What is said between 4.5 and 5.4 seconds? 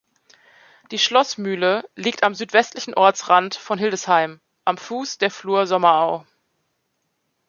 am Fuß der